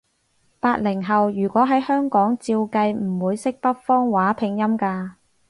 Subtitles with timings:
[0.59, 5.11] 八零後，如果喺香港，照計唔會識北方話拼音㗎